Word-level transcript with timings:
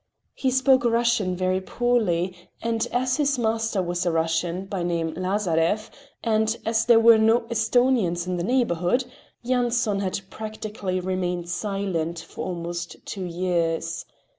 He 0.33 0.49
spoke 0.49 0.83
Russian 0.83 1.35
very 1.35 1.61
poorly, 1.61 2.35
and 2.59 2.87
as 2.91 3.17
his 3.17 3.37
master 3.37 3.83
was 3.83 4.03
a 4.03 4.11
Russian, 4.11 4.65
by 4.65 4.81
name 4.81 5.13
Lazarev, 5.13 5.91
and 6.23 6.57
as 6.65 6.85
there 6.87 6.99
were 6.99 7.19
no 7.19 7.41
Esthonians 7.51 8.25
in 8.25 8.37
the 8.37 8.43
neighborhood, 8.43 9.05
Yanson 9.43 9.99
had 9.99 10.21
practically 10.31 10.99
remained 10.99 11.49
silent 11.49 12.17
for 12.17 12.47
almost 12.47 12.95
two 13.05 13.25
years. 13.25 14.07